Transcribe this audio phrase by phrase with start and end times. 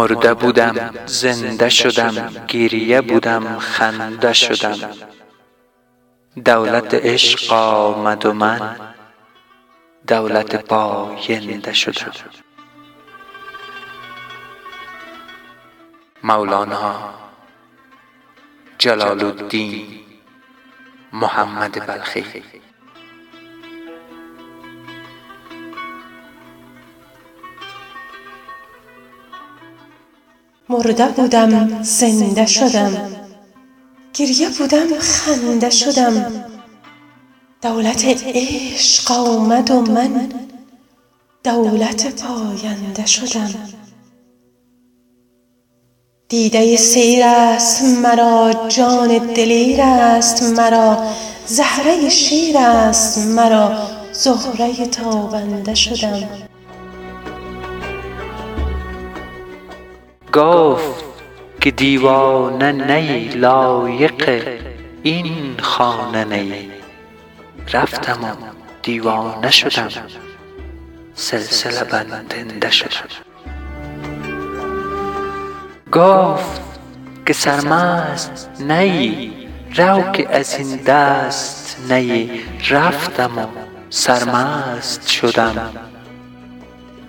[0.00, 4.78] مرده بودم زنده شدم گریه بودم خنده شدم.
[6.44, 8.76] دولت عشق آمد و من
[10.06, 12.12] دولت پاینده شدم.
[18.78, 20.00] جلال الدین
[21.12, 22.24] محمد بلخی.
[30.70, 32.92] مرده بودم زنده شدم.
[34.14, 36.44] گریه بودم خنده شدم.
[37.62, 40.32] دولت عشق آمد و من
[41.44, 43.54] دولت پاینده شدم.
[46.28, 50.98] دیده سیرست مرا جان دلیرست مرا
[51.46, 53.78] زهره شیرست مرا
[54.12, 56.49] زهره تابنده شدم.
[60.32, 61.04] گفت
[61.60, 64.48] که دیوانه نه ای لایق
[65.02, 66.70] این خانه نه ای
[67.72, 68.34] رفتم و
[68.82, 69.88] دیوانه شدم.
[71.14, 72.90] سلسله بندنده شدم.
[75.92, 76.60] گفت
[77.26, 79.32] که سرمست نه ای
[79.76, 83.46] رو که از این دست نه ای رفتم و
[83.90, 85.70] سرمست شدم.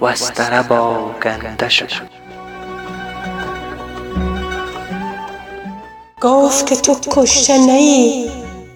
[0.00, 2.08] وز طرب آگنده شدم.
[6.26, 8.30] گفت که تو کشته نه ای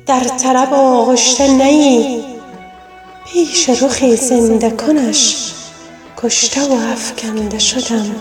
[0.06, 2.22] در طرب آغشته نه ای
[3.26, 5.52] پیش رخ زنده کنش
[6.16, 8.16] کشته و افکنده شدم.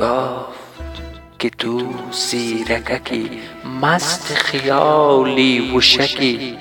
[0.00, 1.02] گفت
[1.38, 3.30] که تو زیرککی
[3.82, 6.58] مست خیالی و شکی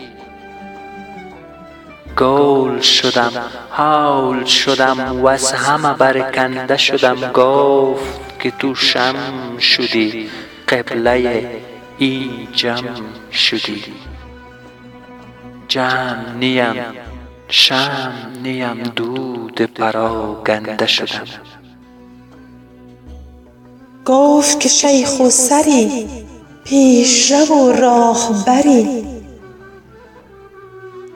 [2.17, 3.31] گول شدم
[3.71, 7.31] هول شدم وز همه برکنده شدم.
[7.31, 10.29] گفت که تو شمع شدی
[10.69, 11.49] قبله
[11.97, 13.83] این جمع شدی.
[15.67, 16.85] جمع نیم
[17.47, 21.25] شمع نیم دود پراگنده شدم.
[24.05, 26.07] گفت که شیخ و سری
[26.63, 29.05] پیش رو و راهبری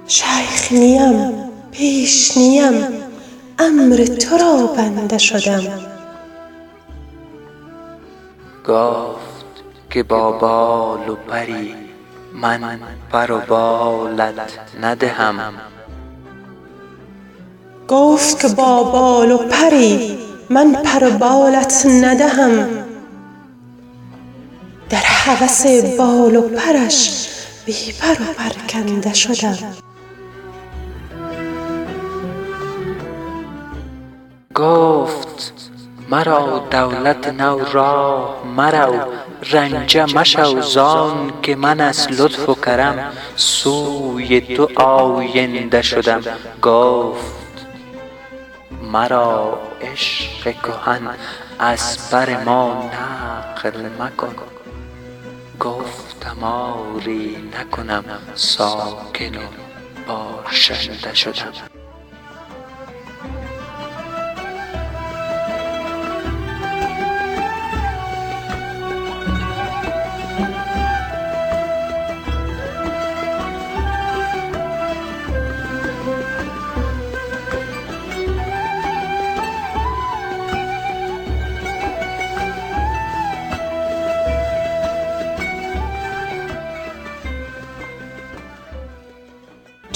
[0.08, 1.34] شیخ نیم
[1.72, 2.88] پیش نیم
[3.60, 5.91] امر تو را بنده شدم.
[8.68, 11.76] گفت که با بال و پری
[12.34, 12.80] من
[13.12, 15.54] پر و بالت ندهم.
[17.88, 22.68] گفت که با بال و پری من پر و بالت ندهم.
[24.90, 25.66] در هوس
[25.98, 27.28] بال و پرش
[27.66, 29.58] بی پر و پرکنده شدم.
[34.56, 34.91] گفت
[36.12, 39.14] مرا دولت نو راه مرو
[39.52, 46.22] رنجه مشو زانک من از لطف و کرم سوی تو آینده شدم.
[46.62, 47.66] گفت
[48.92, 51.10] مرا عشق کهن
[51.60, 54.36] از بر ما نقل مکن.
[55.60, 58.04] گفتم آری نکنم
[58.36, 59.40] ساکن و
[60.08, 61.71] باشنده شدم.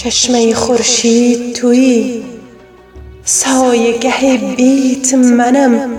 [0.05, 2.25] چشمه خورشید تویی.
[3.23, 5.97] سایه گه بیت منم.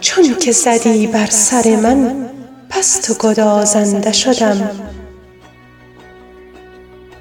[0.00, 2.28] چونک زدی بر سر من
[2.70, 4.70] پس تو گدازنده شدم.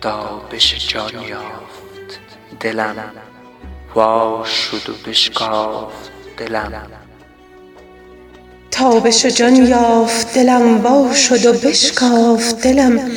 [0.01, 2.19] تابش جان یافت
[2.59, 2.95] دلم.
[3.95, 4.93] وا شد و
[11.53, 13.11] بشکافت دلم.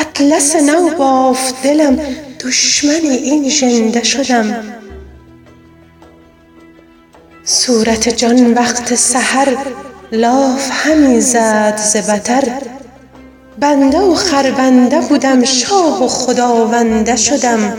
[0.00, 1.98] اطلس نو بافت دلم
[2.44, 4.64] دشمن این ژنده شدم.
[7.44, 9.56] صورت جان وقت سحر
[10.12, 12.52] لاف همی زد ز بطر
[13.58, 17.76] بنده و خربنده بدم شاه و خداونده شدم.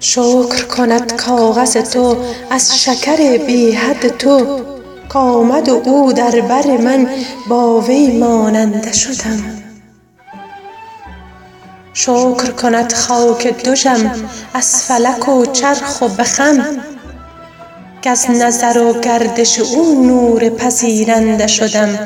[0.00, 2.16] شکر کند کاغذ تو
[2.50, 4.75] از شکر بی حد تو.
[5.16, 7.08] کآمد و او در بر من
[7.48, 9.38] با وی ماننده شدم.
[11.92, 14.10] شکر کند خاک دژم
[14.54, 16.64] از فلک و چرخ و بخم
[18.02, 21.98] کز نظر و گردش او نور پذیرنده شدم.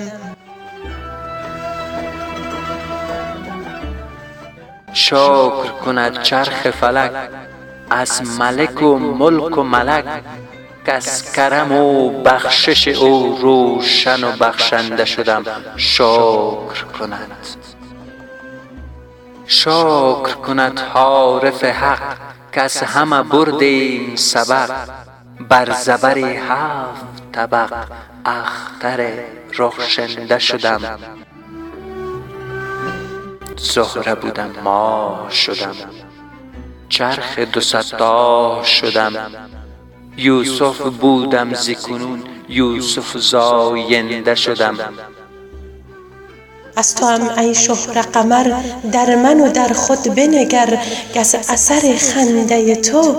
[4.92, 7.12] شکر کند چرخ فلک
[7.90, 10.04] از ملک و ملک و ملک.
[10.86, 15.44] کز کرم و بخشش او روشن و بخشنده شدم.
[15.76, 17.46] شکر کند.
[19.46, 22.16] شکر کند عارف حق
[22.52, 24.70] کز همه بردیم سبق.
[25.48, 27.72] بر زبر هفت طبق
[28.24, 29.24] اختر
[29.58, 30.98] رخشنده شدم.
[33.56, 35.74] زهره بودم ماه شدم.
[36.88, 37.60] چرخ دو
[38.64, 39.12] شدم.
[40.20, 44.78] یوسف بودم ز کنون یوسف زاینده شدم.
[46.76, 48.62] از توام ای شهره قمر
[48.92, 50.78] در من و در خود بنگر
[51.14, 53.16] کز اثر خنده تو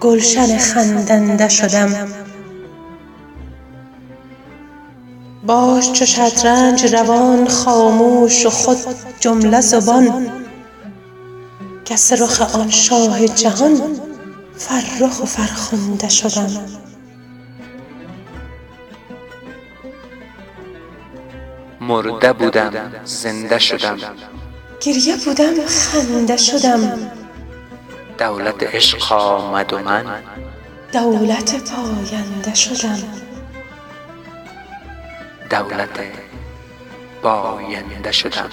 [0.00, 2.08] گلشن خندنده شدم.
[5.46, 8.78] باش چو شطرنج روان خاموش و خود
[9.20, 10.30] جمله زبان.
[11.84, 13.80] کز رخ آن شاه جهان
[14.56, 16.66] فرخ و فرخنده شدم.
[21.80, 23.98] مرده بودم زنده شدم.
[24.80, 27.10] گریه بودم خنده شدم.
[28.18, 30.04] دولت عشق آمد و من
[30.92, 32.98] دولت پاینده شدم.
[35.50, 36.00] دولت
[37.22, 38.50] باینده شدم.